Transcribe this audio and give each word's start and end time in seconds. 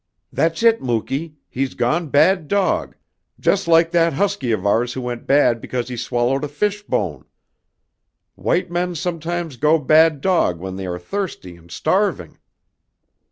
"That's 0.33 0.63
it, 0.63 0.81
Muky 0.81 1.35
he's 1.47 1.75
gone 1.75 2.07
bad 2.07 2.47
dog, 2.47 2.95
just 3.39 3.67
like 3.67 3.91
that 3.91 4.13
husky 4.13 4.51
of 4.51 4.65
ours 4.65 4.93
who 4.93 5.01
went 5.01 5.27
bad 5.27 5.61
because 5.61 5.89
he 5.89 5.95
swallowed 5.95 6.43
a 6.43 6.47
fish 6.47 6.81
bone. 6.81 7.23
White 8.33 8.71
men 8.71 8.95
sometimes 8.95 9.57
go 9.57 9.77
bad 9.77 10.19
dog 10.19 10.57
when 10.59 10.75
they 10.75 10.87
are 10.87 10.97
thirsty 10.97 11.55
and 11.55 11.69
starving!" 11.69 12.39